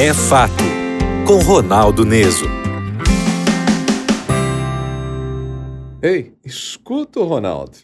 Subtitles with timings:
[0.00, 0.62] É Fato,
[1.26, 2.44] com Ronaldo Neso.
[6.00, 7.78] Ei, escuta o Ronaldo.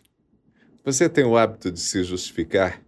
[0.84, 2.80] Você tem o hábito de se justificar?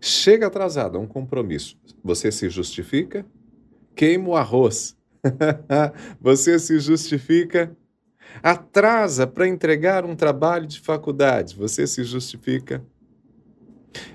[0.00, 1.76] Chega atrasado a um compromisso.
[2.02, 3.26] Você se justifica?
[3.94, 4.96] Queima o arroz.
[6.18, 7.76] Você se justifica?
[8.42, 11.54] Atrasa para entregar um trabalho de faculdade.
[11.56, 12.82] Você se justifica?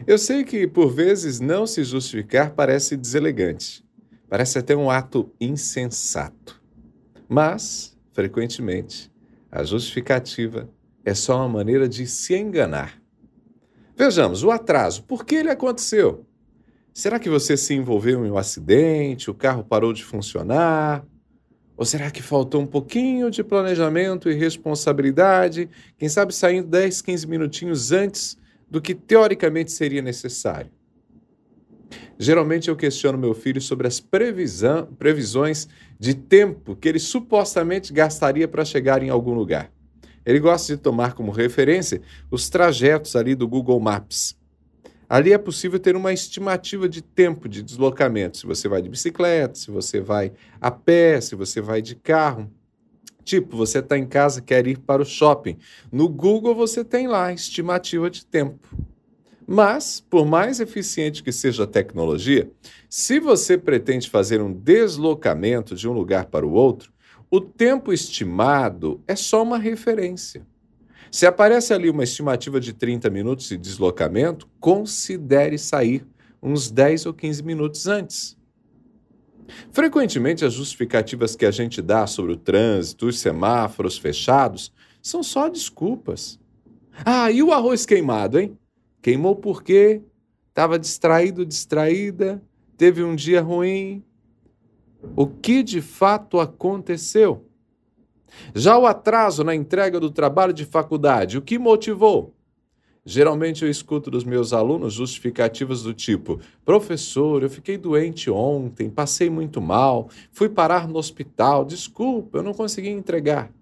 [0.08, 3.86] Eu sei que, por vezes, não se justificar parece deselegante.
[4.30, 6.62] Parece até um ato insensato.
[7.30, 9.12] Mas, frequentemente,
[9.52, 10.70] a justificativa
[11.06, 13.02] é só uma maneira de se enganar.
[13.96, 16.26] Vejamos, o atraso, por que ele aconteceu?
[16.94, 21.06] Será que você se envolveu em um acidente, o carro parou de funcionar?
[21.78, 25.70] Ou será que faltou um pouquinho de planejamento e responsabilidade?
[25.98, 28.38] Quem sabe saindo 10, 15 minutinhos antes
[28.70, 30.72] do que teoricamente seria necessário?
[32.20, 35.68] Geralmente eu questiono meu filho sobre as previsão, previsões
[36.00, 39.72] de tempo que ele supostamente gastaria para chegar em algum lugar.
[40.26, 44.36] Ele gosta de tomar como referência os trajetos ali do Google Maps.
[45.08, 49.56] Ali é possível ter uma estimativa de tempo de deslocamento, se você vai de bicicleta,
[49.56, 52.52] se você vai a pé, se você vai de carro.
[53.24, 55.58] Tipo, você está em casa, quer ir para o shopping.
[55.92, 58.68] No Google você tem lá estimativa de tempo.
[59.50, 62.52] Mas, por mais eficiente que seja a tecnologia,
[62.90, 66.92] se você pretende fazer um deslocamento de um lugar para o outro,
[67.32, 70.46] o tempo estimado é só uma referência.
[71.10, 76.06] Se aparece ali uma estimativa de 30 minutos de deslocamento, considere sair
[76.44, 78.38] uns 10 ou 15 minutos antes.
[79.72, 85.48] Frequentemente, as justificativas que a gente dá sobre o trânsito, os semáforos fechados, são só
[85.48, 86.38] desculpas.
[87.06, 88.58] Ah, e o arroz queimado, hein?
[89.08, 90.02] Queimou porque
[90.50, 92.44] estava distraído, distraída,
[92.76, 94.04] teve um dia ruim.
[95.16, 97.46] O que de fato aconteceu?
[98.54, 102.36] Já o atraso na entrega do trabalho de faculdade, o que motivou?
[103.06, 109.30] Geralmente eu escuto dos meus alunos justificativas do tipo: professor, eu fiquei doente ontem, passei
[109.30, 113.54] muito mal, fui parar no hospital, desculpa, eu não consegui entregar.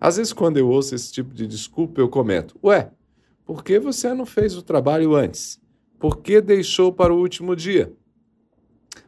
[0.00, 2.90] Às vezes, quando eu ouço esse tipo de desculpa, eu comento: ué,
[3.50, 5.60] por que você não fez o trabalho antes?
[5.98, 7.92] Por que deixou para o último dia?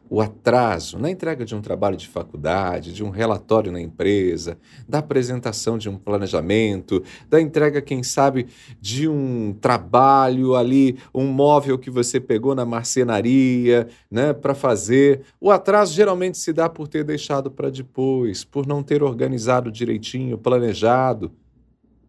[0.09, 4.97] O atraso na entrega de um trabalho de faculdade, de um relatório na empresa, da
[4.99, 8.47] apresentação de um planejamento, da entrega, quem sabe,
[8.81, 15.21] de um trabalho ali, um móvel que você pegou na marcenaria, né, para fazer.
[15.39, 20.37] O atraso geralmente se dá por ter deixado para depois, por não ter organizado direitinho,
[20.37, 21.31] planejado.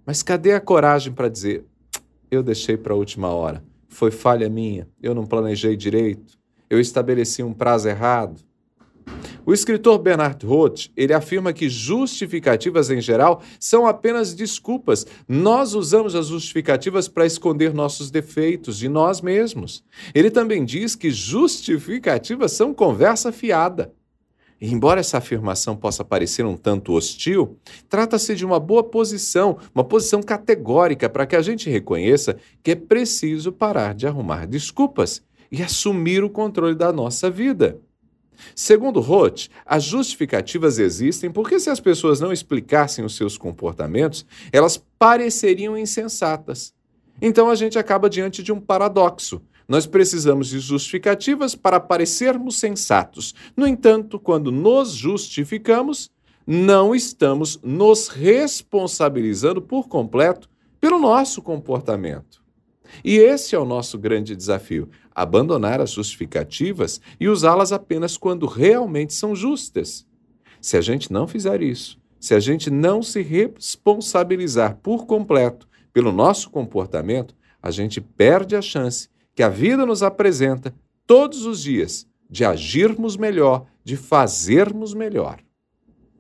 [0.04, 1.64] Mas cadê a coragem para dizer:
[2.34, 3.64] eu deixei para a última hora.
[3.88, 6.36] Foi falha minha, eu não planejei direito,
[6.68, 8.42] eu estabeleci um prazo errado.
[9.46, 15.06] O escritor Bernard Roth, ele afirma que justificativas em geral são apenas desculpas.
[15.28, 19.84] Nós usamos as justificativas para esconder nossos defeitos de nós mesmos.
[20.14, 23.92] Ele também diz que justificativas são conversa fiada.
[24.60, 30.22] Embora essa afirmação possa parecer um tanto hostil, trata-se de uma boa posição, uma posição
[30.22, 36.24] categórica para que a gente reconheça que é preciso parar de arrumar desculpas e assumir
[36.24, 37.78] o controle da nossa vida.
[38.54, 44.82] Segundo Roth, as justificativas existem porque, se as pessoas não explicassem os seus comportamentos, elas
[44.98, 46.74] pareceriam insensatas.
[47.22, 49.40] Então a gente acaba diante de um paradoxo.
[49.66, 53.34] Nós precisamos de justificativas para parecermos sensatos.
[53.56, 56.10] No entanto, quando nos justificamos,
[56.46, 60.48] não estamos nos responsabilizando por completo
[60.80, 62.42] pelo nosso comportamento.
[63.02, 69.14] E esse é o nosso grande desafio: abandonar as justificativas e usá-las apenas quando realmente
[69.14, 70.06] são justas.
[70.60, 76.12] Se a gente não fizer isso, se a gente não se responsabilizar por completo pelo
[76.12, 80.74] nosso comportamento, a gente perde a chance que a vida nos apresenta
[81.06, 85.40] todos os dias de agirmos melhor, de fazermos melhor.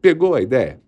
[0.00, 0.80] Pegou a ideia?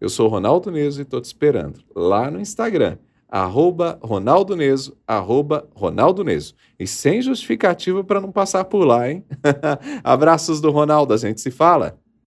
[0.00, 5.66] Eu sou Ronaldo Neso e estou te esperando lá no Instagram, arroba Ronaldo Neso, arroba
[5.74, 6.54] Ronaldo Neso.
[6.78, 9.24] E sem justificativa para não passar por lá, hein?
[10.04, 11.98] Abraços do Ronaldo, a gente se fala.